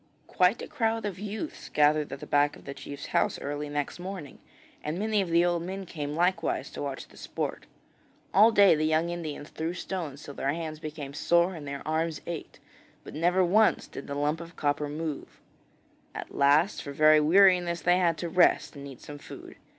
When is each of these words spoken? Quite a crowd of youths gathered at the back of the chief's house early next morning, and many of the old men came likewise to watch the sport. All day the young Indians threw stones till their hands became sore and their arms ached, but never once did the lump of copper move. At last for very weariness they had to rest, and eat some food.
Quite 0.25 0.63
a 0.63 0.67
crowd 0.67 1.05
of 1.05 1.19
youths 1.19 1.69
gathered 1.69 2.11
at 2.11 2.21
the 2.21 2.25
back 2.25 2.55
of 2.55 2.65
the 2.65 2.73
chief's 2.73 3.05
house 3.13 3.39
early 3.39 3.69
next 3.69 3.99
morning, 3.99 4.39
and 4.83 4.97
many 4.97 5.21
of 5.21 5.29
the 5.29 5.45
old 5.45 5.61
men 5.61 5.85
came 5.85 6.15
likewise 6.15 6.71
to 6.71 6.81
watch 6.81 7.07
the 7.07 7.17
sport. 7.17 7.67
All 8.33 8.51
day 8.51 8.73
the 8.73 8.87
young 8.87 9.09
Indians 9.11 9.49
threw 9.49 9.75
stones 9.75 10.23
till 10.23 10.33
their 10.33 10.53
hands 10.53 10.79
became 10.79 11.13
sore 11.13 11.53
and 11.53 11.67
their 11.67 11.87
arms 11.87 12.19
ached, 12.25 12.57
but 13.03 13.13
never 13.13 13.45
once 13.45 13.85
did 13.85 14.07
the 14.07 14.15
lump 14.15 14.41
of 14.41 14.55
copper 14.55 14.89
move. 14.89 15.39
At 16.15 16.33
last 16.33 16.81
for 16.81 16.93
very 16.93 17.19
weariness 17.19 17.81
they 17.81 17.99
had 17.99 18.17
to 18.17 18.27
rest, 18.27 18.75
and 18.75 18.87
eat 18.87 19.01
some 19.01 19.19
food. 19.19 19.55